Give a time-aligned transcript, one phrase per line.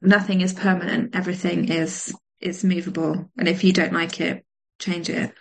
[0.00, 1.14] nothing is permanent.
[1.14, 3.30] Everything is is movable.
[3.36, 4.44] And if you don't like it,
[4.78, 5.32] change it.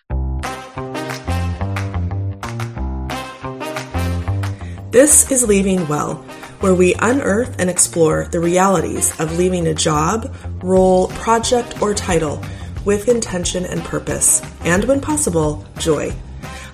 [4.92, 6.16] This is Leaving Well,
[6.60, 12.44] where we unearth and explore the realities of leaving a job, role, project, or title
[12.84, 16.12] with intention and purpose, and when possible, joy.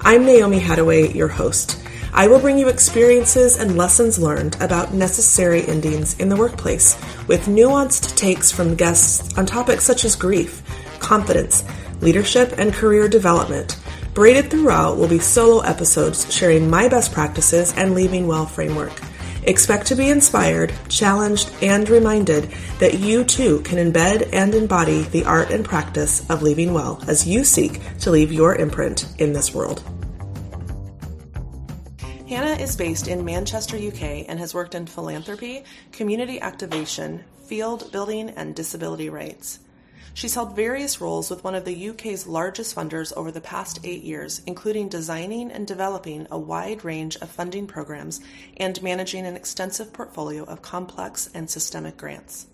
[0.01, 1.84] I'm Naomi Hattaway, your host.
[2.17, 6.95] I will bring you experiences and lessons learned about necessary endings in the workplace
[7.27, 10.61] with nuanced takes from guests on topics such as grief,
[10.99, 11.65] confidence,
[11.99, 13.77] leadership, and career development.
[14.13, 18.93] Braided throughout will be solo episodes sharing my best practices and leaving well framework.
[19.43, 25.25] Expect to be inspired, challenged, and reminded that you too can embed and embody the
[25.25, 29.53] art and practice of leaving well as you seek to leave your imprint in this
[29.53, 29.83] world.
[32.27, 38.31] Hannah is based in Manchester, UK, and has worked in philanthropy, community activation, field building,
[38.31, 39.59] and disability rights.
[40.15, 44.01] She's held various roles with one of the UK's largest funders over the past eight
[44.01, 48.21] years, including designing and developing a wide range of funding programs
[48.57, 52.47] and managing an extensive portfolio of complex and systemic grants.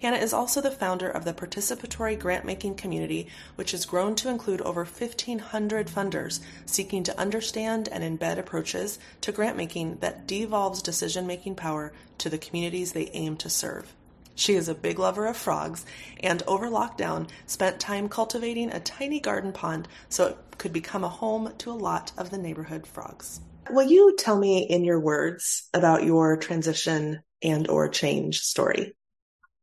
[0.00, 4.28] Hannah is also the founder of the participatory grant making community, which has grown to
[4.28, 10.82] include over 1,500 funders seeking to understand and embed approaches to grant making that devolves
[10.82, 13.92] decision making power to the communities they aim to serve.
[14.34, 15.84] She is a big lover of frogs
[16.20, 21.08] and over lockdown spent time cultivating a tiny garden pond so it could become a
[21.10, 23.40] home to a lot of the neighborhood frogs.
[23.68, 28.94] Will you tell me in your words about your transition and or change story?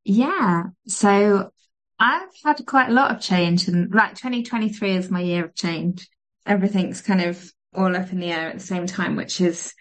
[0.07, 0.63] Yeah.
[0.87, 1.51] So
[1.99, 6.07] I've had quite a lot of change and like 2023 is my year of change.
[6.45, 9.73] Everything's kind of all up in the air at the same time, which is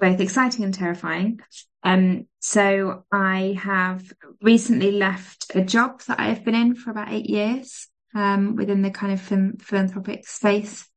[0.00, 1.38] both exciting and terrifying.
[1.84, 4.02] Um, so I have
[4.42, 8.90] recently left a job that I've been in for about eight years, um, within the
[8.90, 10.88] kind of philanthropic space.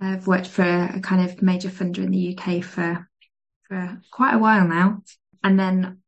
[0.00, 3.08] I've worked for a kind of major funder in the UK for,
[3.66, 5.02] for quite a while now.
[5.42, 5.98] And then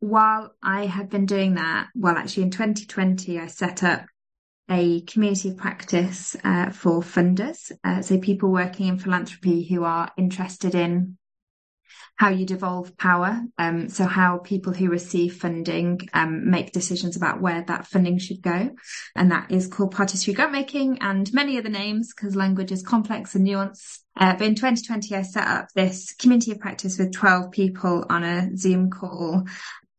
[0.00, 4.06] while I had been doing that, well, actually in 2020, I set up
[4.70, 7.72] a community of practice uh, for funders.
[7.82, 11.16] Uh, so people working in philanthropy who are interested in
[12.16, 13.40] how you devolve power.
[13.58, 18.42] Um, so how people who receive funding um, make decisions about where that funding should
[18.42, 18.70] go.
[19.14, 23.36] And that is called participatory grant making and many other names because language is complex
[23.36, 24.00] and nuanced.
[24.16, 28.24] Uh, but in 2020, I set up this community of practice with 12 people on
[28.24, 29.44] a Zoom call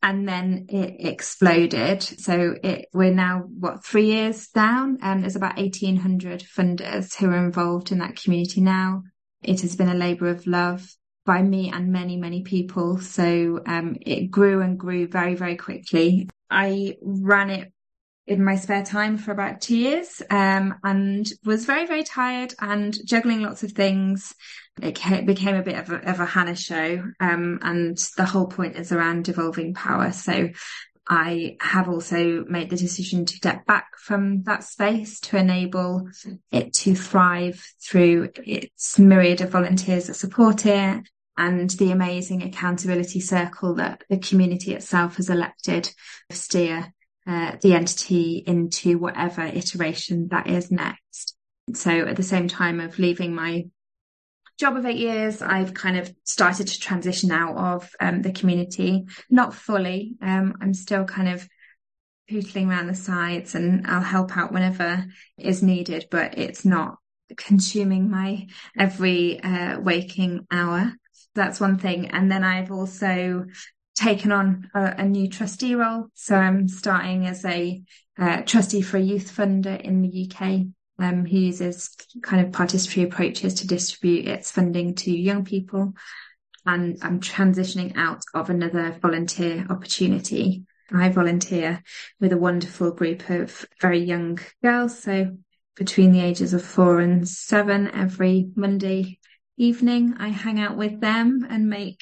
[0.02, 2.02] and then it exploded.
[2.04, 7.46] So it, we're now what three years down, and there's about 1,800 funders who are
[7.46, 9.04] involved in that community now.
[9.42, 10.88] It has been a labour of love
[11.26, 13.00] by me and many many people.
[13.00, 16.30] So um, it grew and grew very very quickly.
[16.50, 17.72] I ran it
[18.30, 22.96] in my spare time for about two years um, and was very, very tired and
[23.04, 24.36] juggling lots of things.
[24.84, 27.04] It became a bit of a, of a Hannah show.
[27.20, 30.12] Um, and the whole point is around devolving power.
[30.12, 30.50] So
[31.08, 36.08] I have also made the decision to step back from that space to enable
[36.52, 41.04] it to thrive through its myriad of volunteers that support it
[41.36, 45.90] and the amazing accountability circle that the community itself has elected
[46.30, 46.94] to steer
[47.26, 51.36] uh, the entity into whatever iteration that is next.
[51.74, 53.66] So at the same time of leaving my
[54.60, 59.06] job of eight years, I've kind of started to transition out of um, the community,
[59.30, 60.16] not fully.
[60.22, 61.48] Um, I'm still kind of
[62.30, 65.06] pootling around the sides and I'll help out whenever
[65.38, 66.98] is needed, but it's not
[67.38, 70.94] consuming my every uh, waking hour.
[71.36, 72.10] That's one thing.
[72.10, 73.46] And then I've also
[73.96, 76.08] taken on a, a, new trustee role.
[76.14, 77.82] So I'm starting as a
[78.18, 80.68] uh, trustee for a youth funder in the UK
[81.00, 85.94] um, uses kind of participatory approaches to distribute its funding to young people.
[86.66, 90.66] And I'm transitioning out of another volunteer opportunity.
[90.92, 91.84] I volunteer
[92.20, 95.00] with a wonderful group of very young girls.
[95.00, 95.38] So
[95.76, 99.20] between the ages of four and seven every Monday
[99.60, 102.02] evening, I hang out with them and make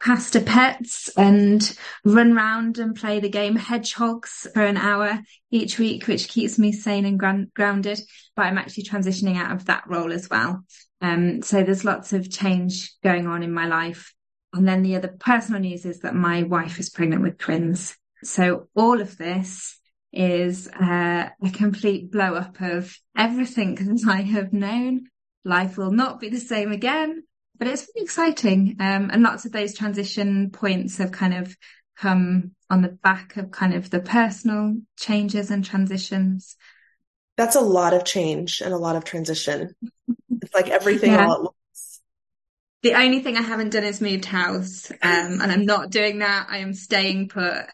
[0.00, 5.20] pasta pets and run round and play the game hedgehogs for an hour
[5.50, 8.00] each week, which keeps me sane and gran- grounded.
[8.34, 10.64] But I'm actually transitioning out of that role as well.
[11.00, 14.14] Um, so there's lots of change going on in my life.
[14.52, 17.96] And then the other personal news is that my wife is pregnant with twins.
[18.22, 19.78] So all of this
[20.12, 25.06] is uh, a complete blow up of everything that I have known.
[25.44, 27.22] Life will not be the same again
[27.58, 28.76] but it's really exciting.
[28.78, 31.56] Um, and lots of those transition points have kind of
[31.96, 36.56] come on the back of kind of the personal changes and transitions.
[37.36, 39.74] That's a lot of change and a lot of transition.
[40.30, 41.26] it's like everything yeah.
[41.26, 42.00] all at once.
[42.82, 44.90] The only thing I haven't done is moved house.
[44.90, 46.46] Um, and I'm not doing that.
[46.48, 47.64] I am staying put.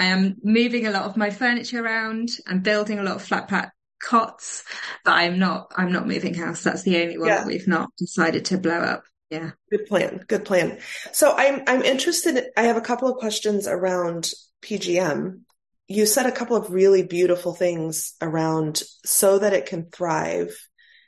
[0.00, 2.30] I am moving a lot of my furniture around.
[2.46, 3.72] I'm building a lot of flat pack
[4.02, 4.64] cots,
[5.04, 6.62] but I'm not, I'm not moving house.
[6.62, 7.38] That's the only one yeah.
[7.38, 9.04] that we've not decided to blow up.
[9.30, 9.52] Yeah.
[9.70, 10.24] Good plan.
[10.28, 10.78] Good plan.
[11.12, 12.44] So I'm, I'm interested.
[12.56, 14.30] I have a couple of questions around
[14.62, 15.40] PGM.
[15.88, 20.54] You said a couple of really beautiful things around so that it can thrive.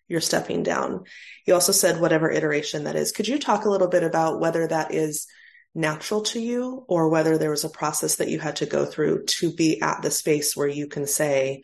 [0.08, 1.04] You're stepping down.
[1.46, 3.12] You also said whatever iteration that is.
[3.12, 5.26] Could you talk a little bit about whether that is
[5.74, 9.24] natural to you or whether there was a process that you had to go through
[9.24, 11.62] to be at the space where you can say,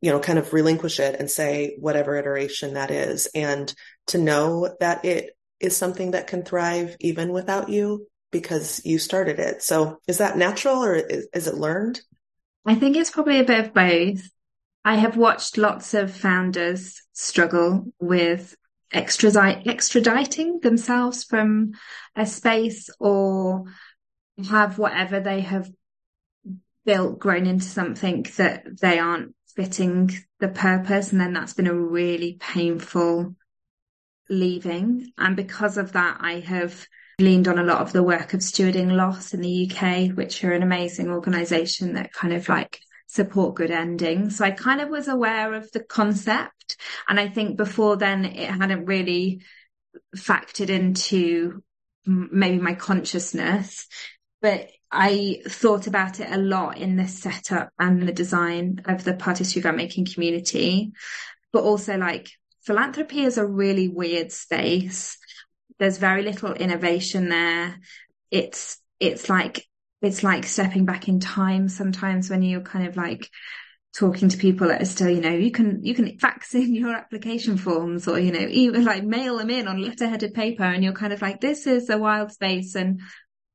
[0.00, 3.72] you know, kind of relinquish it and say whatever iteration that is and
[4.08, 9.38] to know that it is something that can thrive even without you because you started
[9.38, 9.62] it.
[9.62, 12.00] So is that natural or is, is it learned?
[12.66, 14.28] I think it's probably a bit of both.
[14.84, 18.54] I have watched lots of founders struggle with
[18.92, 21.72] extraditing themselves from
[22.14, 23.64] a space or
[24.48, 25.70] have whatever they have
[26.84, 31.12] built grown into something that they aren't fitting the purpose.
[31.12, 33.34] And then that's been a really painful
[34.28, 35.12] leaving.
[35.18, 36.86] And because of that, I have
[37.18, 40.52] leaned on a lot of the work of stewarding loss in the UK, which are
[40.52, 44.36] an amazing organization that kind of like support good endings.
[44.36, 46.76] So I kind of was aware of the concept.
[47.08, 49.42] And I think before then it hadn't really
[50.14, 51.62] factored into
[52.04, 53.86] maybe my consciousness,
[54.42, 59.14] but I thought about it a lot in the setup and the design of the
[59.14, 60.92] participatory grant making community,
[61.52, 62.30] but also like
[62.62, 65.18] philanthropy is a really weird space.
[65.78, 67.78] There's very little innovation there.
[68.30, 69.66] It's, it's like,
[70.02, 73.28] it's like stepping back in time sometimes when you're kind of like
[73.96, 76.94] talking to people that are still, you know, you can, you can fax in your
[76.94, 80.92] application forms or, you know, even like mail them in on letterheaded paper and you're
[80.92, 83.00] kind of like, this is a wild space and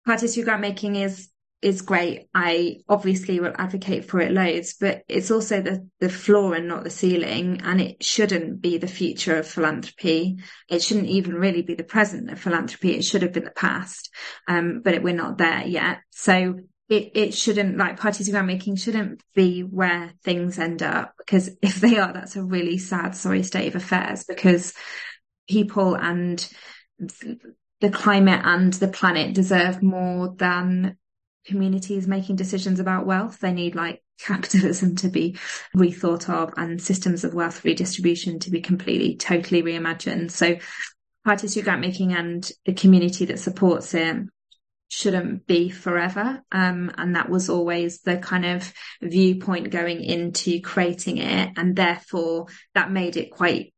[0.07, 1.30] participatory grant making is
[1.62, 2.27] is great.
[2.33, 6.83] I obviously will advocate for it loads, but it's also the, the floor and not
[6.83, 7.62] the ceiling.
[7.63, 10.39] And it shouldn't be the future of philanthropy.
[10.68, 12.95] It shouldn't even really be the present of philanthropy.
[12.95, 14.09] It should have been the past.
[14.48, 16.00] Um, but it, we're not there yet.
[16.09, 21.50] So it, it shouldn't like participatory grant making shouldn't be where things end up because
[21.62, 24.74] if they are, that's a really sad, sorry state of affairs because
[25.48, 26.48] people and
[27.81, 30.97] the climate and the planet deserve more than
[31.45, 33.39] communities making decisions about wealth.
[33.39, 35.37] They need like capitalism to be
[35.75, 40.31] rethought of and systems of wealth redistribution to be completely, totally reimagined.
[40.31, 40.57] So
[41.27, 44.17] participatory grant making and the community that supports it
[44.87, 46.43] shouldn't be forever.
[46.51, 51.51] Um, and that was always the kind of viewpoint going into creating it.
[51.55, 53.73] And therefore that made it quite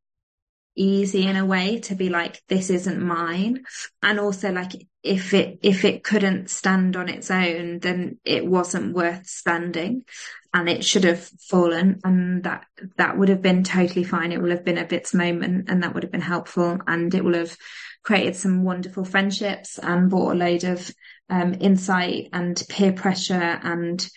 [0.76, 3.66] easy in a way to be like, this isn't mine.
[4.02, 4.72] And also like,
[5.04, 10.06] if it, if it couldn't stand on its own, then it wasn't worth standing
[10.54, 12.00] and it should have fallen.
[12.04, 12.66] And that,
[12.98, 14.32] that would have been totally fine.
[14.32, 17.24] It will have been a bits moment and that would have been helpful and it
[17.24, 17.56] will have
[18.04, 20.90] created some wonderful friendships and brought a load of,
[21.30, 23.34] um, insight and peer pressure
[23.64, 24.08] and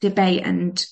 [0.00, 0.84] debate and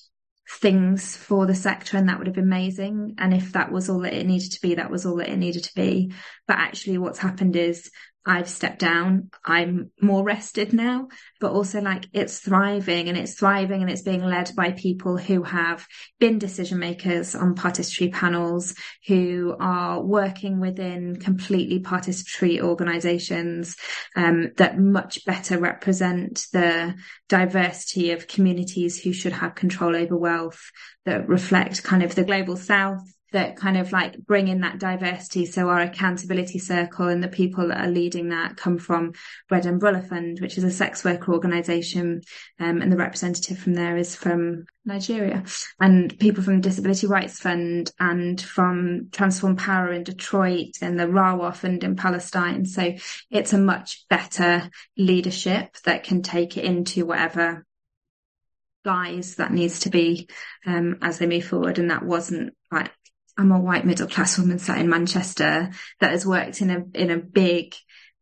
[0.51, 3.15] things for the sector and that would have been amazing.
[3.17, 5.37] And if that was all that it needed to be, that was all that it
[5.37, 6.11] needed to be.
[6.47, 7.89] But actually what's happened is
[8.29, 9.31] I've stepped down.
[9.43, 11.07] I'm more rested now,
[11.39, 15.41] but also like it's thriving and it's thriving and it's being led by people who
[15.41, 15.87] have
[16.19, 18.75] been decision makers on participatory panels,
[19.07, 23.75] who are working within completely participatory organizations,
[24.15, 26.93] um, that much better represent the
[27.29, 30.69] diversity of communities who should have control over wealth
[31.05, 35.45] that reflect kind of the global south that kind of like bring in that diversity.
[35.45, 39.13] So our accountability circle and the people that are leading that come from
[39.49, 42.21] Red Umbrella Fund, which is a sex worker organization.
[42.59, 45.43] Um, and the representative from there is from Nigeria
[45.79, 51.05] and people from the Disability Rights Fund and from Transform Power in Detroit and the
[51.05, 52.65] Rawa Fund in Palestine.
[52.65, 52.93] So
[53.29, 57.65] it's a much better leadership that can take it into whatever
[58.85, 60.29] guise that needs to be
[60.65, 61.79] um, as they move forward.
[61.79, 62.91] And that wasn't like
[63.39, 65.69] I'm a white middle class woman sat in Manchester
[66.01, 67.73] that has worked in a in a big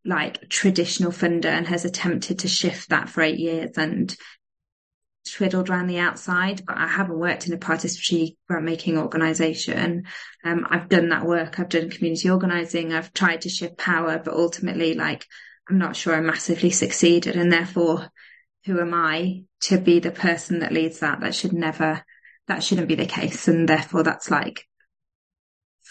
[0.06, 4.16] like traditional funder and has attempted to shift that for eight years and
[5.28, 10.06] twiddled around the outside, but I haven't worked in a participatory grant making organisation.
[10.46, 11.60] Um, I've done that work.
[11.60, 12.94] I've done community organising.
[12.94, 15.26] I've tried to shift power, but ultimately, like,
[15.68, 17.36] I'm not sure I massively succeeded.
[17.36, 18.10] And therefore,
[18.66, 21.22] who am I to be the person that leads that?
[21.22, 22.06] That should never,
[22.48, 23.48] that shouldn't be the case.
[23.48, 24.66] And therefore that's like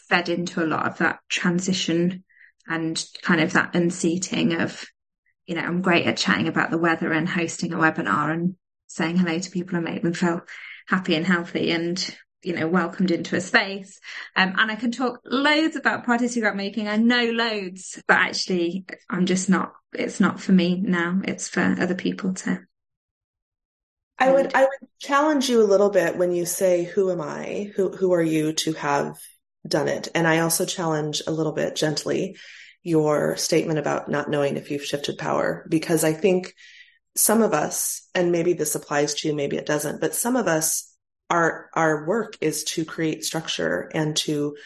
[0.08, 2.24] fed into a lot of that transition
[2.68, 4.84] and kind of that unseating of,
[5.46, 9.16] you know, I'm great at chatting about the weather and hosting a webinar and saying
[9.16, 10.42] hello to people and make them feel
[10.88, 14.00] happy and healthy and you know welcomed into a space.
[14.36, 16.88] Um, and i can talk loads about party grant making.
[16.88, 21.20] I know loads but actually i'm just not it's not for me now.
[21.24, 22.60] It's for other people to
[24.18, 27.72] i would i would challenge you a little bit when you say who am i?
[27.74, 29.18] Who who are you to have
[29.66, 32.36] done it and i also challenge a little bit gently
[32.82, 36.54] your statement about not knowing if you've shifted power because i think
[37.16, 40.46] some of us, and maybe this applies to you, maybe it doesn't, but some of
[40.46, 40.94] us,
[41.30, 44.56] our, our work is to create structure and to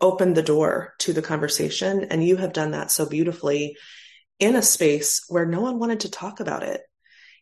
[0.00, 2.04] open the door to the conversation.
[2.04, 3.76] And you have done that so beautifully
[4.38, 6.80] in a space where no one wanted to talk about it.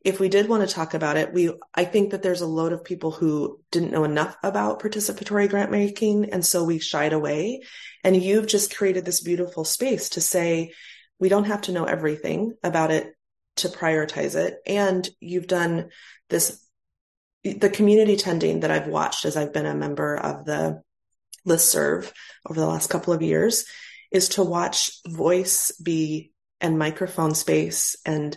[0.03, 2.73] If we did want to talk about it, we, I think that there's a load
[2.73, 6.31] of people who didn't know enough about participatory grant making.
[6.33, 7.63] And so we shied away.
[8.03, 10.73] And you've just created this beautiful space to say,
[11.19, 13.15] we don't have to know everything about it
[13.57, 14.57] to prioritize it.
[14.67, 15.91] And you've done
[16.31, 16.65] this,
[17.45, 20.83] the community tending that I've watched as I've been a member of the
[21.45, 22.13] list serve
[22.49, 23.67] over the last couple of years
[24.11, 28.37] is to watch voice be and microphone space and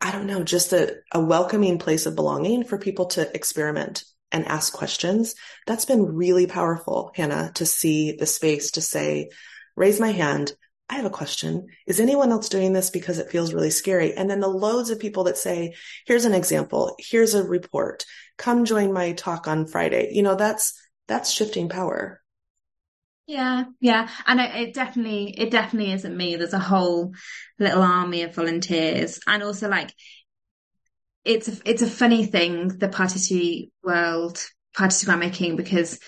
[0.00, 4.46] I don't know, just a, a welcoming place of belonging for people to experiment and
[4.46, 5.34] ask questions.
[5.66, 9.30] That's been really powerful, Hannah, to see the space to say,
[9.74, 10.52] raise my hand.
[10.88, 11.66] I have a question.
[11.86, 14.14] Is anyone else doing this because it feels really scary?
[14.14, 15.74] And then the loads of people that say,
[16.06, 16.94] here's an example.
[16.98, 18.04] Here's a report.
[18.36, 20.10] Come join my talk on Friday.
[20.12, 22.20] You know, that's, that's shifting power.
[23.26, 24.08] Yeah, yeah.
[24.26, 26.36] And it, it definitely, it definitely isn't me.
[26.36, 27.12] There's a whole
[27.58, 29.92] little army of volunteers and also like,
[31.24, 34.44] it's a, it's a funny thing, the party world,
[34.76, 35.98] party making, because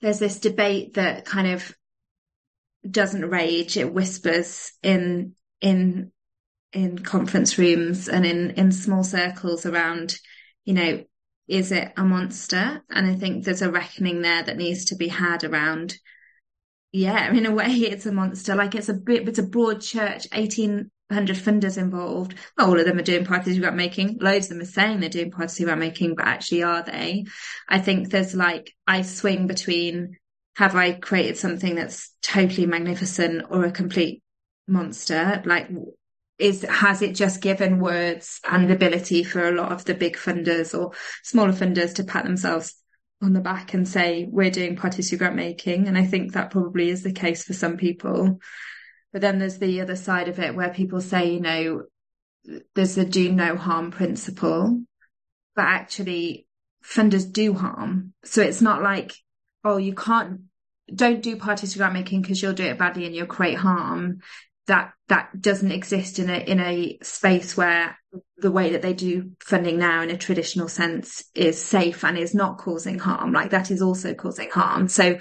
[0.00, 1.74] there's this debate that kind of
[2.88, 6.10] doesn't rage it whispers in in
[6.72, 10.16] in conference rooms and in in small circles around
[10.64, 11.04] you know
[11.48, 15.08] is it a monster and i think there's a reckoning there that needs to be
[15.08, 15.96] had around
[16.92, 18.54] yeah in a way it's a monster.
[18.54, 22.34] Like it's a bit it's a broad church 1800 funders involved.
[22.58, 25.08] Not all of them are doing parties grant making loads of them are saying they're
[25.08, 27.24] doing parties grant making but actually are they?
[27.68, 30.16] I think there's like i swing between
[30.60, 34.22] have I created something that's totally magnificent or a complete
[34.68, 35.42] monster?
[35.44, 35.68] Like,
[36.38, 40.78] is has it just given words and ability for a lot of the big funders
[40.78, 40.92] or
[41.22, 42.74] smaller funders to pat themselves
[43.22, 45.88] on the back and say we're doing party grant making?
[45.88, 48.40] And I think that probably is the case for some people.
[49.12, 51.82] But then there's the other side of it where people say, you know,
[52.74, 54.82] there's a do no harm principle,
[55.54, 56.46] but actually
[56.84, 58.14] funders do harm.
[58.24, 59.12] So it's not like,
[59.64, 60.42] oh, you can't
[60.92, 64.20] don't do party grant making because you'll do it badly and you'll create harm
[64.66, 67.98] that that doesn't exist in a in a space where
[68.38, 72.34] the way that they do funding now in a traditional sense is safe and is
[72.34, 73.32] not causing harm.
[73.32, 74.88] Like that is also causing harm.
[74.88, 75.18] So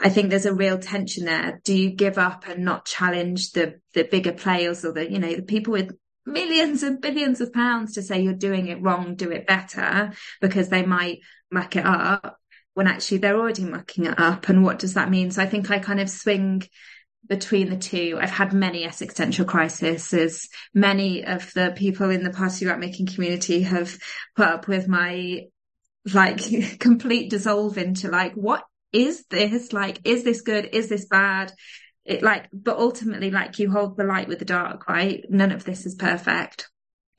[0.00, 1.60] i think there's a real tension there.
[1.64, 5.34] Do you give up and not challenge the the bigger players or the you know
[5.34, 9.30] the people with millions and billions of pounds to say you're doing it wrong do
[9.32, 11.18] it better because they might
[11.50, 12.38] muck it up
[12.74, 14.48] when actually they're already mucking it up.
[14.48, 15.30] And what does that mean?
[15.30, 16.62] So i think i kind of swing
[17.26, 18.18] between the two.
[18.20, 20.48] I've had many existential crises.
[20.74, 23.96] Many of the people in the party grant making community have
[24.36, 25.46] put up with my
[26.12, 26.40] like
[26.80, 29.72] complete dissolve into like what is this?
[29.72, 30.70] Like is this good?
[30.72, 31.52] Is this bad?
[32.04, 35.24] It like but ultimately like you hold the light with the dark right?
[35.28, 36.68] None of this is perfect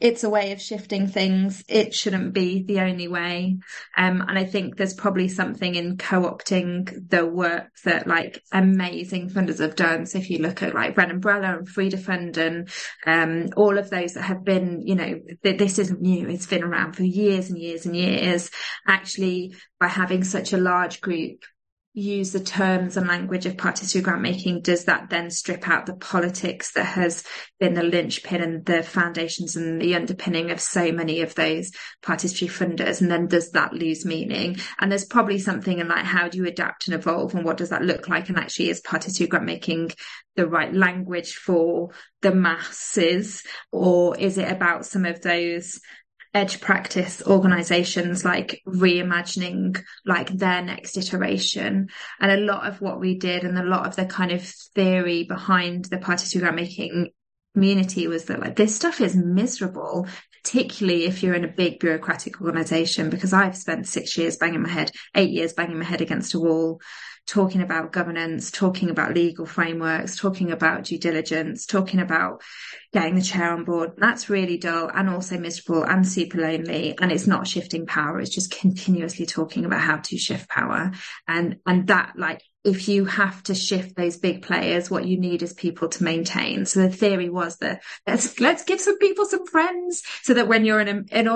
[0.04, 1.64] it's a way of shifting things.
[1.70, 3.60] It shouldn't be the only way.
[3.98, 9.60] Um, and I think there's probably something in co-opting the work that like amazing funders
[9.60, 10.06] have done.
[10.06, 12.70] So if you look at like Red Umbrella and Frida Fund and,
[13.06, 16.28] um, all of those that have been, you know, th- this isn't new.
[16.28, 18.52] It's been around for years and years and years.
[18.86, 21.46] Actually, by having such a large group
[21.94, 25.94] use the terms and language of participatory grant making, does that then strip out the
[25.94, 27.24] politics that has
[27.60, 31.72] been the linchpin and the foundations and the underpinning of so many of those
[32.04, 33.00] participatory funders?
[33.00, 34.58] And then does that lose meaning?
[34.80, 37.36] And there's probably something in like, how do you adapt and evolve?
[37.36, 38.28] And what does that look like?
[38.30, 39.92] And actually is participatory grant making
[40.36, 41.92] the right language for
[42.24, 43.44] the masses?
[43.72, 45.80] Or is it about some of those
[46.34, 51.90] edge practice organizations like reimagining like their next iteration.
[52.20, 55.24] And a lot of what we did and a lot of the kind of theory
[55.24, 57.10] behind the party grant making
[57.54, 60.08] community was that like this stuff is miserable,
[60.44, 64.70] particularly if you're in a big bureaucratic organization, because I've spent six years banging my
[64.70, 66.82] head, eight years banging my head against a wall,
[67.26, 72.42] talking about governance, talking about legal frameworks, talking about due diligence, talking about
[72.92, 73.92] getting the chair on board.
[73.98, 76.98] That's really dull and also miserable and super lonely.
[77.00, 78.20] And it's not shifting power.
[78.20, 80.92] It's just continuously talking about how to shift power.
[81.28, 85.42] And, and that like if you have to shift those big players, what you need
[85.42, 86.66] is people to maintain.
[86.66, 90.64] So the theory was that let's let's give some people some friends, so that when
[90.64, 91.28] you're in a, in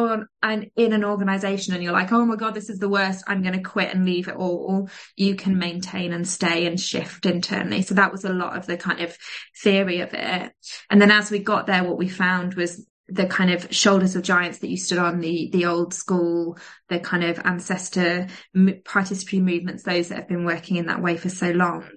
[0.41, 3.41] an in an organization and you're like, oh my god, this is the worst, I'm
[3.41, 4.89] going to quit and leave it all.
[5.15, 7.81] You can maintain and stay and shift internally.
[7.81, 9.17] So that was a lot of the kind of
[9.61, 10.53] theory of it.
[10.89, 14.23] And then as we got there, what we found was the kind of shoulders of
[14.23, 16.57] giants that you stood on the the old school
[16.89, 21.29] the kind of ancestor participatory movements those that have been working in that way for
[21.29, 21.89] so long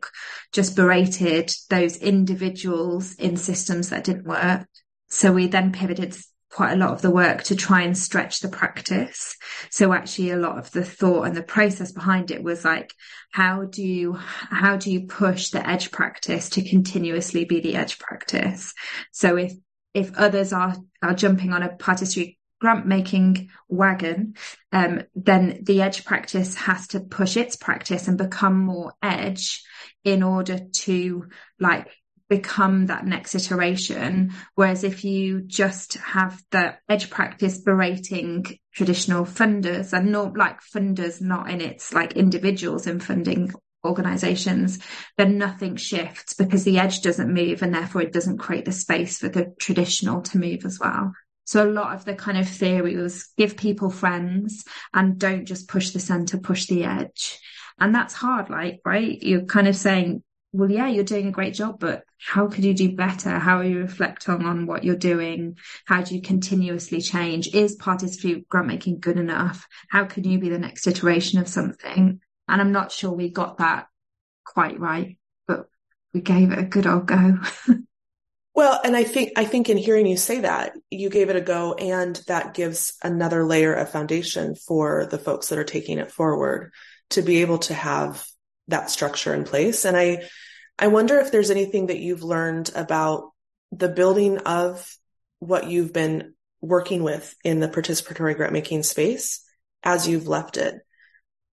[0.53, 4.67] just berated those individuals in systems that didn't work.
[5.09, 6.17] So we then pivoted
[6.51, 9.37] quite a lot of the work to try and stretch the practice.
[9.71, 12.93] So actually a lot of the thought and the process behind it was like
[13.31, 17.99] how do you how do you push the edge practice to continuously be the edge
[17.99, 18.75] practice?
[19.13, 19.53] So if
[19.95, 24.35] if others are are jumping on a participatory grant making wagon,
[24.71, 29.63] um, then the edge practice has to push its practice and become more edge
[30.05, 31.27] in order to
[31.59, 31.89] like
[32.29, 34.33] become that next iteration.
[34.55, 41.21] Whereas if you just have the edge practice berating traditional funders and not like funders,
[41.21, 43.53] not in its like individuals in funding
[43.85, 44.79] organizations,
[45.17, 49.19] then nothing shifts because the edge doesn't move and therefore it doesn't create the space
[49.19, 51.13] for the traditional to move as well.
[51.45, 55.69] So a lot of the kind of theory was give people friends and don't just
[55.69, 57.41] push the center, push the edge.
[57.79, 59.21] And that's hard, like, right?
[59.21, 60.23] You're kind of saying,
[60.53, 63.39] well, yeah, you're doing a great job, but how could you do better?
[63.39, 65.57] How are you reflecting on what you're doing?
[65.87, 67.55] How do you continuously change?
[67.55, 69.67] Is participatory grant making good enough?
[69.89, 72.21] How can you be the next iteration of something?
[72.51, 73.87] And I'm not sure we got that
[74.45, 75.67] quite right, but
[76.13, 77.39] we gave it a good old go.
[78.55, 81.41] well, and I think I think in hearing you say that, you gave it a
[81.41, 86.11] go and that gives another layer of foundation for the folks that are taking it
[86.11, 86.73] forward
[87.11, 88.25] to be able to have
[88.69, 89.85] that structure in place.
[89.85, 90.29] And I
[90.79, 93.31] I wonder if there's anything that you've learned about
[93.71, 94.97] the building of
[95.39, 99.45] what you've been working with in the participatory grant making space
[99.83, 100.75] as you've left it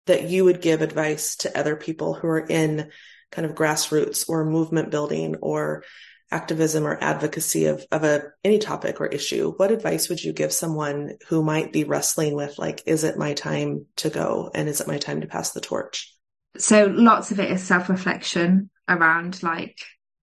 [0.05, 2.91] that you would give advice to other people who are in
[3.31, 5.83] kind of grassroots or movement building or
[6.31, 10.51] activism or advocacy of, of a any topic or issue what advice would you give
[10.51, 14.81] someone who might be wrestling with like is it my time to go and is
[14.81, 16.13] it my time to pass the torch?
[16.57, 19.77] So lots of it is self-reflection around like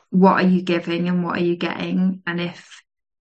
[0.09, 2.23] what are you giving and what are you getting?
[2.25, 2.81] And if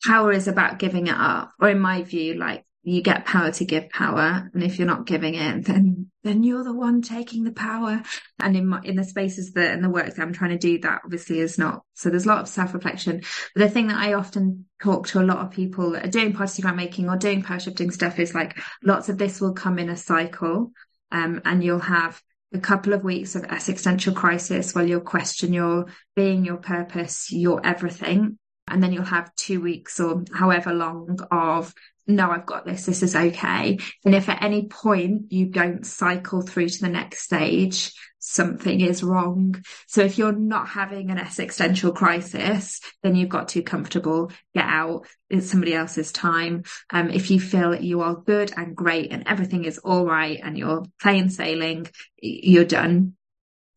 [0.06, 1.52] power is about giving it up?
[1.60, 5.06] Or in my view like you get power to give power and if you're not
[5.06, 8.02] giving it then then you're the one taking the power.
[8.40, 10.80] And in my in the spaces that and the work that i'm trying to do
[10.80, 13.22] that obviously is not so there's a lot of self-reflection.
[13.56, 16.34] But the thing that i often talk to a lot of people that are doing
[16.34, 19.80] party grant making or doing power shifting stuff is like lots of this will come
[19.80, 20.72] in a cycle
[21.12, 22.22] um, and you'll have
[22.54, 27.66] a couple of weeks of existential crisis while you'll question your being your purpose your
[27.66, 28.38] everything
[28.72, 31.74] and then you'll have two weeks or however long of
[32.08, 32.86] no, I've got this.
[32.86, 33.78] This is okay.
[34.04, 39.04] And if at any point you don't cycle through to the next stage, something is
[39.04, 39.64] wrong.
[39.88, 44.32] So if you're not having an existential crisis, then you've got too comfortable.
[44.54, 45.08] Get out.
[45.30, 46.64] It's somebody else's time.
[46.90, 50.58] Um, if you feel you are good and great and everything is all right and
[50.58, 51.88] you're plain sailing,
[52.22, 53.16] you're done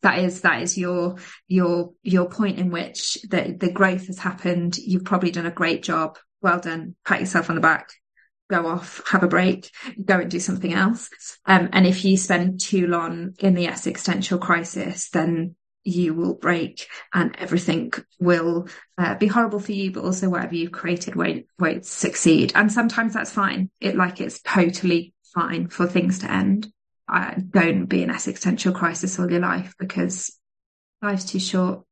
[0.05, 1.15] that is that is your
[1.47, 5.83] your your point in which the the growth has happened you've probably done a great
[5.83, 7.89] job well done pat yourself on the back
[8.49, 9.71] go off, have a break,
[10.03, 11.09] go and do something else.
[11.45, 16.87] Um, and if you spend too long in the existential crisis, then you will break
[17.13, 21.85] and everything will uh, be horrible for you, but also whatever you've created won't, won't
[21.85, 22.51] succeed.
[22.55, 23.69] And sometimes that's fine.
[23.79, 26.71] It like it's totally fine for things to end.
[27.07, 30.37] Uh, don't be in existential crisis all your life because
[31.01, 31.83] life's too short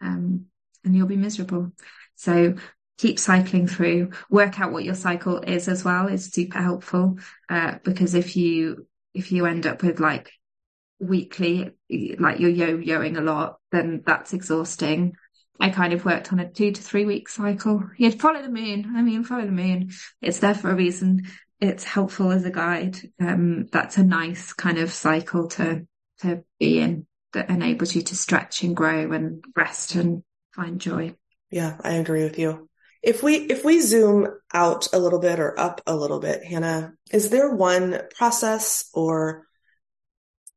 [0.00, 0.46] um,
[0.84, 1.72] and you'll be miserable.
[2.16, 2.54] So
[2.98, 7.18] keep cycling through, work out what your cycle is as well is super helpful.
[7.48, 10.32] Uh, because if you, if you end up with like
[10.98, 11.70] weekly,
[12.18, 15.14] like you're yo-yoing a lot, then that's exhausting.
[15.60, 17.82] I kind of worked on a two to three week cycle.
[17.96, 18.92] You'd follow the moon.
[18.96, 19.90] I mean, follow the moon.
[20.20, 21.26] It's there for a reason.
[21.60, 22.98] It's helpful as a guide.
[23.20, 25.86] Um, that's a nice kind of cycle to,
[26.20, 30.22] to be in that enables you to stretch and grow and rest and
[30.54, 31.14] find joy.
[31.50, 32.68] Yeah, I agree with you.
[33.02, 36.94] If we if we zoom out a little bit or up a little bit, Hannah,
[37.12, 39.46] is there one process or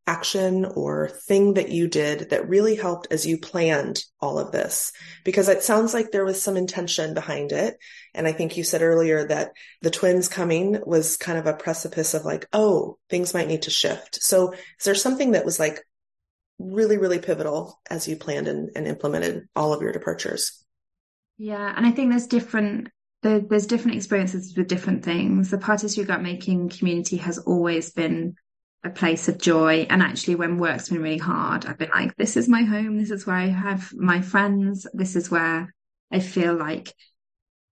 [0.08, 4.92] action or thing that you did that really helped as you planned all of this?
[5.24, 7.78] Because it sounds like there was some intention behind it.
[8.14, 12.14] And I think you said earlier that the twins coming was kind of a precipice
[12.14, 14.22] of like, oh, things might need to shift.
[14.22, 15.80] So is there something that was like
[16.60, 20.64] really, really pivotal as you planned and, and implemented all of your departures?
[21.38, 22.90] Yeah, and I think there's different
[23.24, 25.52] there's different experiences with different things.
[25.52, 28.36] The Participatory Grant Making community has always been
[28.84, 29.86] a place of joy.
[29.90, 32.98] And actually, when work's been really hard, I've been like, this is my home.
[32.98, 34.88] This is where I have my friends.
[34.94, 35.74] This is where
[36.12, 36.94] I feel like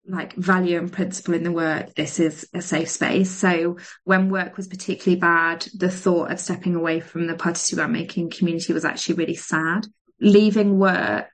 [0.07, 1.95] like value and principle in the work.
[1.95, 3.31] This is a safe space.
[3.31, 7.91] So when work was particularly bad, the thought of stepping away from the Participatory Grant
[7.91, 9.87] Making community was actually really sad.
[10.21, 11.27] Leaving work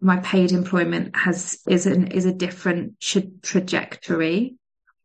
[0.00, 4.56] my paid employment has is an is a different tra- trajectory.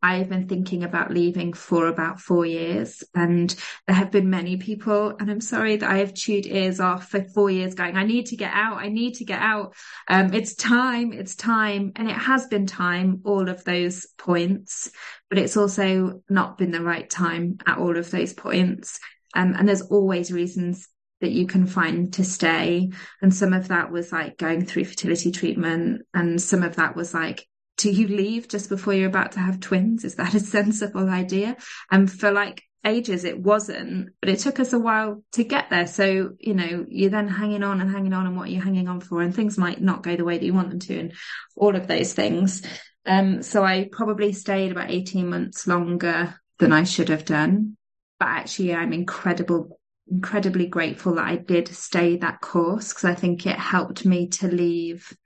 [0.04, 3.54] I've been thinking about leaving for about four years, and
[3.86, 7.24] there have been many people, and I'm sorry that I have chewed ears off for
[7.24, 8.76] four years, going, "I need to get out.
[8.76, 9.74] I need to get out.
[10.06, 11.14] Um, it's time.
[11.14, 13.22] It's time." And it has been time.
[13.24, 14.90] All of those points,
[15.30, 19.00] but it's also not been the right time at all of those points.
[19.34, 20.86] Um, and there's always reasons
[21.22, 22.90] that you can find to stay.
[23.22, 26.02] And some of that was like going through fertility treatment.
[26.12, 29.60] And some of that was like, do you leave just before you're about to have
[29.60, 30.04] twins?
[30.04, 31.56] Is that a sensible idea?
[31.90, 35.86] And for like ages, it wasn't, but it took us a while to get there.
[35.86, 39.00] So, you know, you're then hanging on and hanging on and what you're hanging on
[39.00, 41.12] for, and things might not go the way that you want them to, and
[41.56, 42.62] all of those things.
[43.06, 47.76] Um, so I probably stayed about 18 months longer than I should have done.
[48.18, 53.46] But actually, I'm incredible incredibly grateful that I did stay that course because I think
[53.46, 55.16] it helped me to leave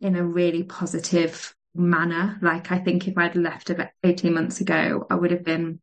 [0.00, 2.38] in a really positive manner.
[2.40, 5.80] Like I think if I'd left about 18 months ago, I would have been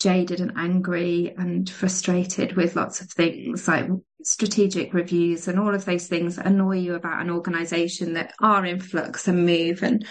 [0.00, 3.88] jaded and angry and frustrated with lots of things like
[4.22, 8.64] strategic reviews and all of those things that annoy you about an organization that are
[8.64, 9.82] in flux and move.
[9.82, 10.06] And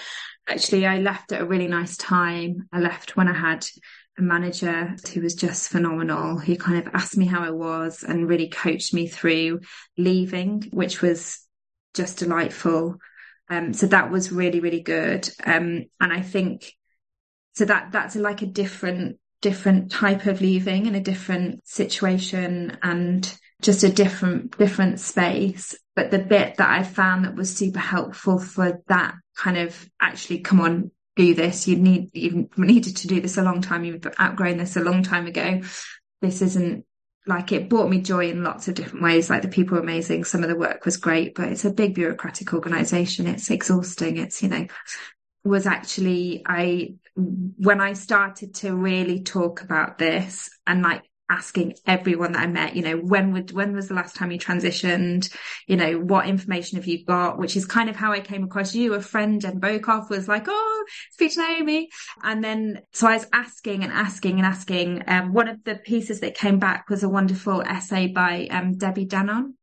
[0.47, 2.67] actually I left at a really nice time.
[2.71, 3.65] I left when I had
[4.17, 8.29] a manager who was just phenomenal, who kind of asked me how I was and
[8.29, 9.62] really coached me through
[9.97, 11.39] leaving, which was
[11.93, 12.97] just delightful.
[13.49, 15.29] Um, so that was really, really good.
[15.45, 16.73] Um, and I think
[17.53, 23.38] so that that's like a different, different type of leaving in a different situation and
[23.62, 25.75] just a different, different space.
[25.95, 30.39] But the bit that I found that was super helpful for that kind of actually,
[30.39, 31.67] come on, do this.
[31.67, 33.84] You need you needed to do this a long time.
[33.84, 35.62] You've outgrown this a long time ago.
[36.21, 36.86] This isn't
[37.25, 39.29] like it brought me joy in lots of different ways.
[39.29, 40.23] Like the people were amazing.
[40.25, 43.27] Some of the work was great, but it's a big bureaucratic organization.
[43.27, 44.17] It's exhausting.
[44.17, 44.67] It's, you know,
[45.43, 52.33] was actually I, when I started to really talk about this and like asking everyone
[52.33, 55.33] that I met, you know, when would, when was the last time you transitioned?
[55.67, 57.38] You know, what information have you got?
[57.38, 58.93] Which is kind of how I came across you.
[58.93, 61.89] A friend Jen Bokov was like, Oh, speak to Naomi.
[62.21, 65.03] And then, so I was asking and asking and asking.
[65.07, 69.07] Um, one of the pieces that came back was a wonderful essay by, um, Debbie
[69.07, 69.53] Danon,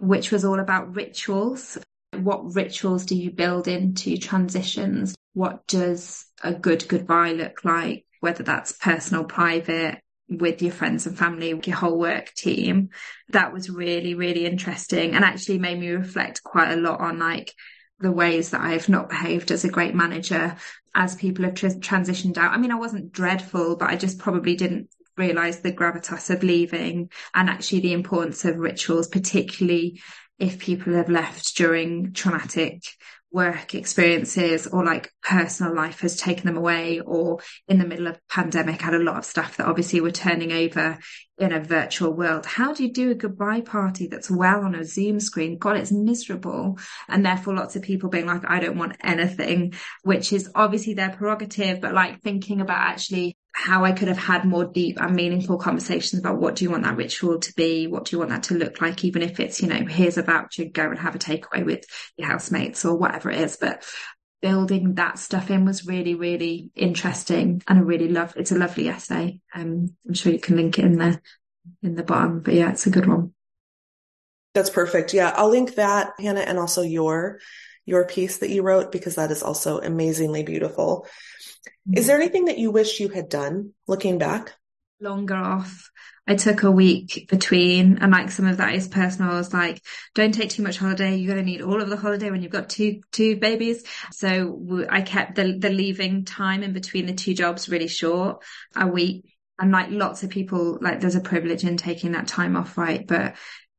[0.00, 1.78] which was all about rituals.
[2.12, 5.14] What rituals do you build into transitions?
[5.32, 8.04] What does a good goodbye look like?
[8.20, 12.90] Whether that's personal, private, with your friends and family, your whole work team.
[13.30, 17.52] That was really, really interesting and actually made me reflect quite a lot on like
[18.00, 20.56] the ways that I've not behaved as a great manager
[20.94, 22.52] as people have tr- transitioned out.
[22.52, 27.10] I mean, I wasn't dreadful, but I just probably didn't realize the gravitas of leaving
[27.34, 30.00] and actually the importance of rituals, particularly
[30.38, 32.82] if people have left during traumatic
[33.36, 38.18] work experiences or like personal life has taken them away or in the middle of
[38.28, 40.98] pandemic had a lot of stuff that obviously were turning over
[41.36, 42.46] in a virtual world.
[42.46, 45.58] How do you do a goodbye party that's well on a zoom screen?
[45.58, 46.78] God it's miserable.
[47.08, 51.10] And therefore lots of people being like i don't want anything which is obviously their
[51.10, 55.56] prerogative but like thinking about actually how I could have had more deep and meaningful
[55.56, 57.86] conversations about what do you want that ritual to be?
[57.86, 59.02] What do you want that to look like?
[59.02, 61.86] Even if it's, you know, here's a voucher, go and have a takeaway with
[62.18, 63.56] your housemates or whatever it is.
[63.56, 63.82] But
[64.42, 68.90] building that stuff in was really, really interesting and I really love, it's a lovely
[68.90, 69.40] essay.
[69.54, 71.18] Um, I'm sure you can link it in the,
[71.82, 73.32] in the bottom, but yeah, it's a good one.
[74.52, 75.14] That's perfect.
[75.14, 75.32] Yeah.
[75.34, 77.40] I'll link that, Hannah, and also your,
[77.86, 81.06] your piece that you wrote because that is also amazingly beautiful.
[81.92, 82.06] Is mm-hmm.
[82.06, 84.52] there anything that you wish you had done looking back?
[85.00, 85.90] longer off.
[86.28, 89.30] I took a week between, and like some of that is personal.
[89.30, 89.80] I was like,
[90.14, 91.16] don't take too much holiday.
[91.16, 93.84] You're going to need all of the holiday when you've got two, two babies.
[94.10, 98.42] So I kept the, the leaving time in between the two jobs really short,
[98.74, 99.36] a week.
[99.58, 103.06] And like lots of people, like there's a privilege in taking that time off, right?
[103.06, 103.36] But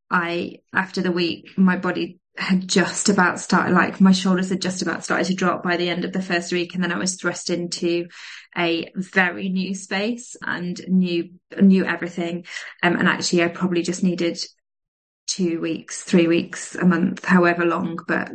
[0.09, 4.81] I, after the week, my body had just about started, like my shoulders had just
[4.81, 6.75] about started to drop by the end of the first week.
[6.75, 8.07] And then I was thrust into
[8.55, 12.45] a very new space and new, new everything.
[12.83, 14.39] Um, and actually I probably just needed
[15.27, 18.31] two weeks, three weeks, a month, however long, but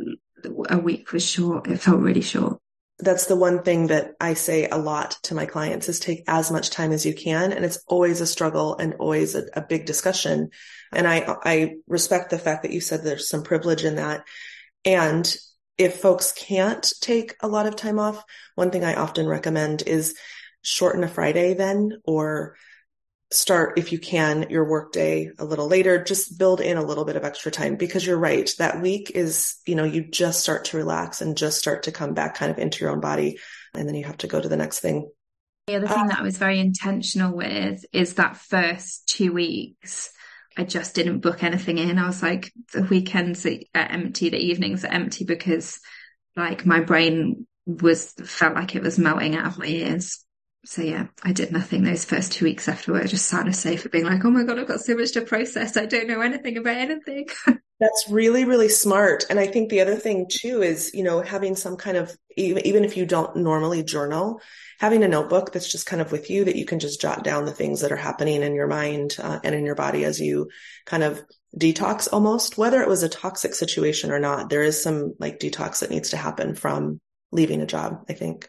[0.69, 1.67] a week was short.
[1.67, 2.59] It felt really short.
[2.99, 6.51] That's the one thing that I say a lot to my clients is take as
[6.51, 7.51] much time as you can.
[7.51, 10.51] And it's always a struggle and always a, a big discussion.
[10.95, 14.23] And I, I respect the fact that you said there's some privilege in that.
[14.85, 15.35] And
[15.77, 18.23] if folks can't take a lot of time off,
[18.55, 20.15] one thing I often recommend is
[20.61, 22.55] shorten a Friday then or
[23.31, 26.03] start if you can your workday a little later.
[26.03, 28.49] Just build in a little bit of extra time because you're right.
[28.59, 32.13] That week is you know you just start to relax and just start to come
[32.13, 33.39] back kind of into your own body
[33.73, 35.09] and then you have to go to the next thing.
[35.67, 40.11] The other thing uh, that I was very intentional with is that first two weeks
[40.57, 44.85] I just didn't book anything in I was like the weekends are empty the evenings
[44.85, 45.79] are empty because
[46.35, 50.23] like my brain was felt like it was melting out of my ears
[50.65, 53.89] so yeah, I did nothing those first two weeks after work, just sat a sofa
[53.89, 55.75] being like, oh my God, I've got so much to process.
[55.75, 57.27] I don't know anything about anything.
[57.83, 59.25] That's really, really smart.
[59.29, 62.65] And I think the other thing too is, you know, having some kind of, even,
[62.65, 64.39] even if you don't normally journal,
[64.79, 67.43] having a notebook that's just kind of with you that you can just jot down
[67.43, 70.49] the things that are happening in your mind uh, and in your body as you
[70.85, 71.21] kind of
[71.59, 75.79] detox almost, whether it was a toxic situation or not, there is some like detox
[75.79, 77.01] that needs to happen from
[77.33, 78.47] leaving a job, I think.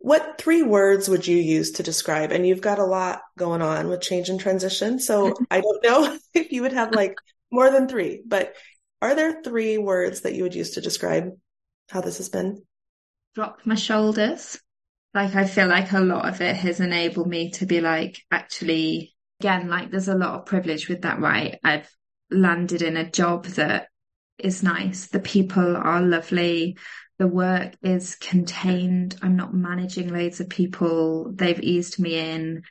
[0.00, 2.30] What three words would you use to describe?
[2.30, 4.98] And you've got a lot going on with change and transition.
[4.98, 7.14] So I don't know if you would have like
[7.50, 8.54] more than three, but
[9.02, 11.30] are there three words that you would use to describe
[11.88, 12.62] how this has been?
[13.34, 14.58] Drop my shoulders.
[15.14, 19.14] Like I feel like a lot of it has enabled me to be like, actually,
[19.40, 21.58] again, like there's a lot of privilege with that, right?
[21.64, 21.90] I've
[22.30, 23.88] landed in a job that
[24.38, 25.08] is nice.
[25.08, 26.76] The people are lovely
[27.20, 29.14] the work is contained.
[29.20, 31.30] I'm not managing loads of people.
[31.34, 32.62] They've eased me in.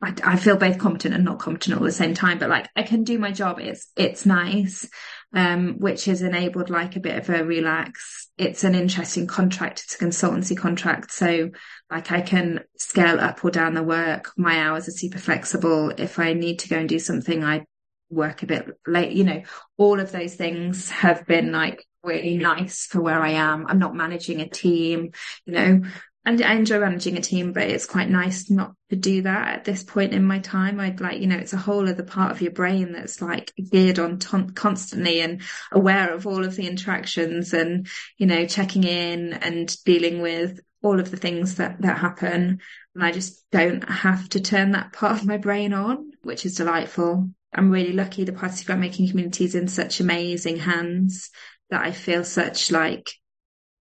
[0.00, 2.68] I, I, feel both competent and not competent all at the same time, but like
[2.76, 3.58] I can do my job.
[3.58, 4.88] It's, it's nice.
[5.34, 8.30] Um, which has enabled like a bit of a relax.
[8.38, 9.82] It's an interesting contract.
[9.84, 11.12] It's a consultancy contract.
[11.12, 11.50] So
[11.90, 14.32] like I can scale up or down the work.
[14.38, 15.90] My hours are super flexible.
[15.90, 17.66] If I need to go and do something, I
[18.10, 19.42] work a bit late, you know,
[19.76, 23.66] all of those things have been like really nice for where I am.
[23.66, 25.10] I'm not managing a team,
[25.44, 25.82] you know,
[26.28, 29.64] and I enjoy managing a team, but it's quite nice not to do that at
[29.64, 30.78] this point in my time.
[30.78, 33.98] I'd like, you know, it's a whole other part of your brain that's like geared
[33.98, 35.40] on t- constantly and
[35.72, 37.88] aware of all of the interactions and,
[38.18, 42.60] you know, checking in and dealing with all of the things that, that happen.
[42.94, 46.56] And I just don't have to turn that part of my brain on, which is
[46.56, 47.30] delightful.
[47.54, 51.30] I'm really lucky the Party Grant Making community is in such amazing hands
[51.70, 53.08] that I feel such like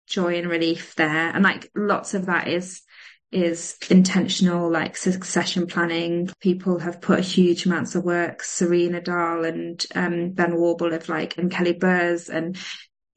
[0.07, 1.29] joy and relief there.
[1.29, 2.81] And like lots of that is
[3.31, 6.29] is intentional, like succession planning.
[6.39, 8.41] People have put huge amounts of work.
[8.41, 12.57] Serena Dahl and um, Ben Warble have like, and Kelly Burrs and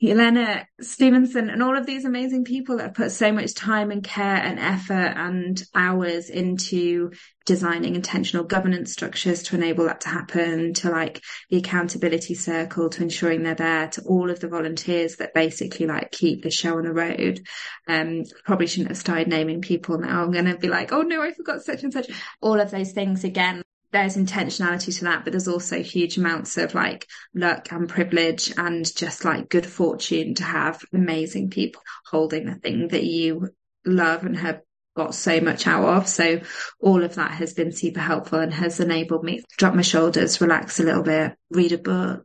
[0.02, 4.02] Helena Stevenson and all of these amazing people that have put so much time and
[4.02, 7.10] care and effort and hours into
[7.44, 13.02] designing intentional governance structures to enable that to happen, to like the accountability circle, to
[13.02, 16.84] ensuring they're there, to all of the volunteers that basically like keep the show on
[16.84, 17.40] the road.
[17.86, 20.22] Um, probably shouldn't have started naming people now.
[20.22, 22.08] I'm going to be like, oh no, I forgot such and such.
[22.40, 26.74] All of those things again there's intentionality to that, but there's also huge amounts of
[26.74, 32.54] like luck and privilege and just like good fortune to have amazing people holding the
[32.54, 33.48] thing that you
[33.84, 34.60] love and have
[34.96, 36.08] got so much out of.
[36.08, 36.40] So
[36.78, 40.40] all of that has been super helpful and has enabled me to drop my shoulders,
[40.40, 42.24] relax a little bit, read a book,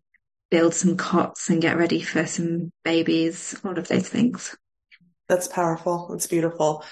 [0.52, 4.56] build some cots and get ready for some babies, all of those things.
[5.28, 6.10] That's powerful.
[6.12, 6.84] That's beautiful.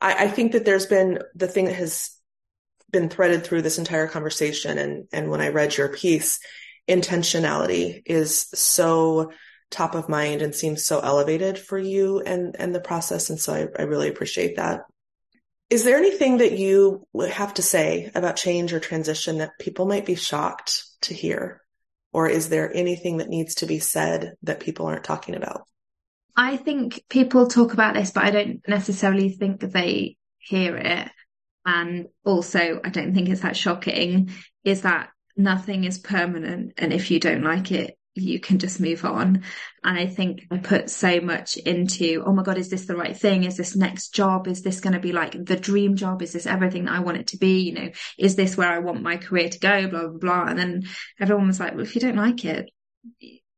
[0.00, 2.10] I, I think that there's been the thing that has
[2.94, 6.38] been threaded through this entire conversation and and when I read your piece,
[6.88, 9.32] intentionality is so
[9.70, 13.28] top of mind and seems so elevated for you and and the process.
[13.28, 14.82] And so I, I really appreciate that.
[15.68, 20.06] Is there anything that you have to say about change or transition that people might
[20.06, 21.60] be shocked to hear?
[22.12, 25.66] Or is there anything that needs to be said that people aren't talking about?
[26.36, 31.10] I think people talk about this, but I don't necessarily think they hear it
[31.66, 34.30] And also, I don't think it's that shocking
[34.64, 36.74] is that nothing is permanent.
[36.78, 39.42] And if you don't like it, you can just move on.
[39.82, 43.16] And I think I put so much into, oh my God, is this the right
[43.16, 43.44] thing?
[43.44, 44.46] Is this next job?
[44.46, 46.22] Is this going to be like the dream job?
[46.22, 47.62] Is this everything that I want it to be?
[47.62, 49.88] You know, is this where I want my career to go?
[49.88, 50.44] Blah, blah, blah.
[50.46, 50.82] And then
[51.18, 52.70] everyone was like, well, if you don't like it,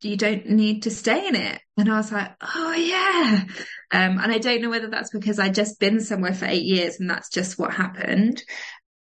[0.07, 1.61] you don't need to stay in it.
[1.77, 3.45] And I was like, oh yeah.
[3.93, 6.99] Um, and I don't know whether that's because I'd just been somewhere for eight years
[7.01, 8.43] and that's just what happened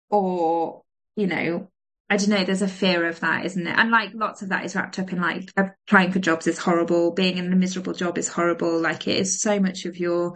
[0.10, 0.84] or,
[1.16, 1.70] you know,
[2.10, 3.78] I don't know, there's a fear of that, isn't it?
[3.78, 7.12] And like lots of that is wrapped up in like applying for jobs is horrible,
[7.12, 8.82] being in a miserable job is horrible.
[8.82, 10.34] Like it is so much of your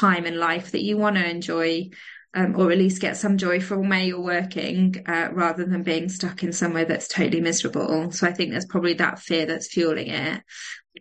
[0.00, 1.90] time and life that you want to enjoy,
[2.34, 6.08] um, or at least get some joy from where you're working, uh, rather than being
[6.08, 8.10] stuck in somewhere that's totally miserable.
[8.10, 10.42] So I think there's probably that fear that's fueling it.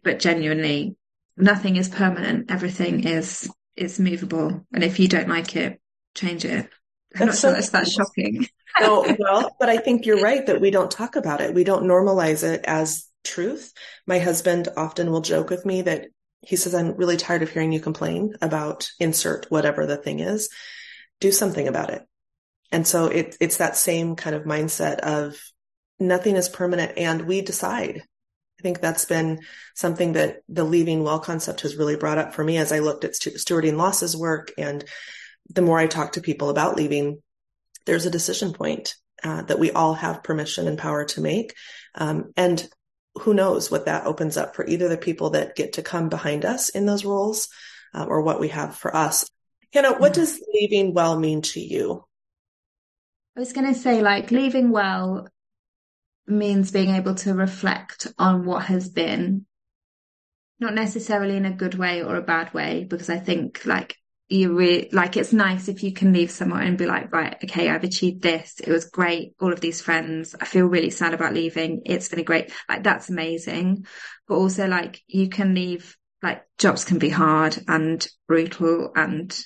[0.04, 0.96] But genuinely,
[1.38, 2.52] nothing is permanent.
[2.52, 4.66] Everything is, is movable.
[4.74, 5.80] And if you don't like it,
[6.16, 6.70] change it.
[7.16, 8.48] I'm that's not sure that's that shocking.
[8.80, 11.54] no, well, but I think you're right that we don't talk about it.
[11.54, 13.74] We don't normalize it as truth.
[14.06, 16.08] My husband often will joke with me that
[16.42, 20.50] he says, I'm really tired of hearing you complain about insert whatever the thing is.
[21.22, 22.06] Do something about it.
[22.72, 25.38] And so it, it's that same kind of mindset of
[26.00, 28.04] nothing is permanent and we decide.
[28.60, 29.40] I think that's been
[29.76, 33.06] something that the leaving well concept has really brought up for me as I looked
[33.06, 34.84] at stewarding losses work and
[35.50, 37.22] the more I talk to people about leaving,
[37.86, 41.56] there's a decision point uh, that we all have permission and power to make.
[41.96, 42.68] Um, and
[43.16, 46.46] who knows what that opens up for either the people that get to come behind
[46.46, 47.50] us in those roles
[47.94, 49.30] uh, or what we have for us.
[49.74, 50.22] Hannah, what mm-hmm.
[50.22, 52.06] does leaving well mean to you?
[53.36, 55.28] I was going to say, like, leaving well
[56.28, 59.46] means being able to reflect on what has been,
[60.60, 63.96] not necessarily in a good way or a bad way, because I think, like,
[64.32, 67.70] you really like it's nice if you can leave somewhere and be like right okay
[67.70, 68.62] i've achieved this.
[68.62, 69.34] It was great.
[69.42, 70.34] All of these friends.
[70.40, 71.82] I feel really sad about leaving.
[71.86, 73.86] It's been a great like that's amazing.
[74.30, 79.38] But also like you can leave like jobs can be hard and brutal and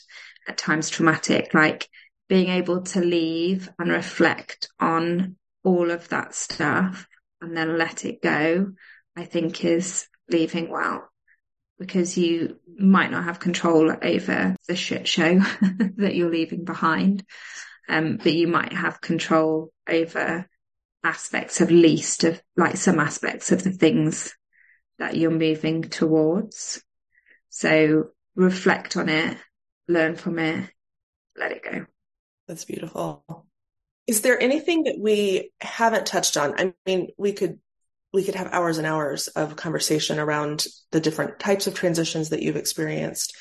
[0.47, 1.87] at times traumatic like
[2.27, 7.07] being able to leave and reflect on all of that stuff
[7.41, 8.71] and then let it go
[9.15, 11.09] i think is leaving well
[11.79, 15.39] because you might not have control over the shit show
[15.97, 17.23] that you're leaving behind.
[17.87, 20.47] Um, but you might have control over
[21.03, 24.33] aspects of least of like some aspects of the things
[24.99, 26.83] that you're moving towards.
[27.49, 29.37] So reflect on it,
[29.87, 30.69] learn from it,
[31.37, 31.85] let it go.
[32.47, 33.23] That's beautiful.
[34.07, 36.59] Is there anything that we haven't touched on?
[36.59, 37.59] I mean, we could
[38.13, 42.41] we could have hours and hours of conversation around the different types of transitions that
[42.41, 43.35] you've experienced.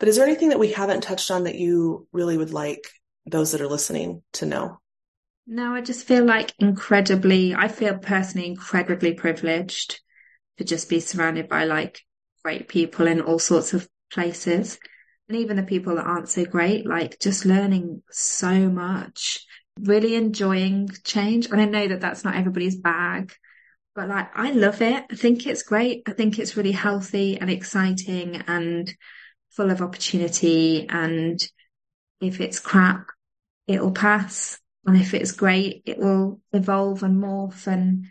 [0.00, 2.88] But is there anything that we haven't touched on that you really would like
[3.26, 4.80] those that are listening to know?
[5.46, 10.00] No, I just feel like incredibly, I feel personally incredibly privileged
[10.58, 12.00] to just be surrounded by like
[12.44, 14.78] great people in all sorts of places.
[15.28, 19.44] And even the people that aren't so great, like just learning so much,
[19.80, 21.46] really enjoying change.
[21.46, 23.34] And I know that that's not everybody's bag,
[23.94, 25.04] but like, I love it.
[25.10, 26.04] I think it's great.
[26.06, 28.92] I think it's really healthy and exciting and
[29.50, 30.86] full of opportunity.
[30.88, 31.38] And
[32.20, 33.08] if it's crap,
[33.66, 34.58] it'll pass.
[34.86, 38.06] And if it's great, it will evolve and morph and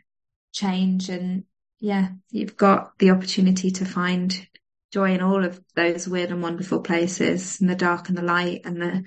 [0.53, 1.10] change.
[1.10, 1.45] And
[1.80, 4.48] yeah, you've got the opportunity to find
[4.92, 8.62] joy in all of those weird and wonderful places and the dark and the light
[8.66, 9.04] and the,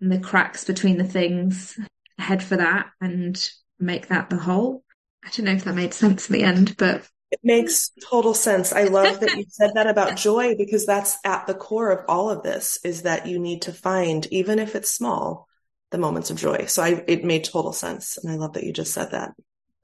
[0.00, 1.78] and the cracks between the things.
[2.18, 3.38] Head for that and
[3.78, 4.82] make that the whole.
[5.24, 8.72] I don't know if that made sense in the end, but it makes total sense.
[8.72, 12.30] I love that you said that about joy because that's at the core of all
[12.30, 15.46] of this is that you need to find, even if it's small,
[15.90, 16.66] the moments of joy.
[16.66, 18.18] So I, it made total sense.
[18.18, 19.32] And I love that you just said that.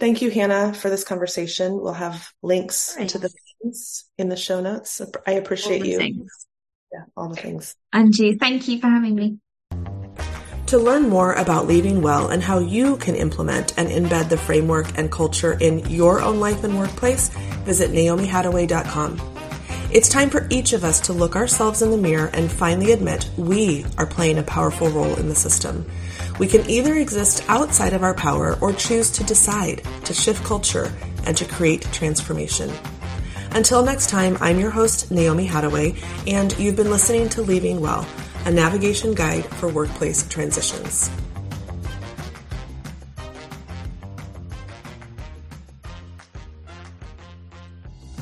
[0.00, 1.80] Thank you, Hannah, for this conversation.
[1.80, 3.30] We'll have links to the
[3.62, 5.00] things in the show notes.
[5.26, 5.98] I appreciate you.
[5.98, 6.46] Things.
[6.92, 7.74] Yeah, all the things.
[7.92, 9.38] Angie, thank you for having me.
[10.68, 14.98] To learn more about leaving well and how you can implement and embed the framework
[14.98, 17.28] and culture in your own life and workplace,
[17.64, 19.20] visit naomihattaway.com.
[19.92, 23.28] It's time for each of us to look ourselves in the mirror and finally admit
[23.36, 25.86] we are playing a powerful role in the system.
[26.38, 30.92] We can either exist outside of our power or choose to decide to shift culture
[31.24, 32.70] and to create transformation.
[33.52, 38.06] Until next time, I'm your host, Naomi Hattaway, and you've been listening to Leaving Well
[38.44, 41.10] a navigation guide for workplace transitions.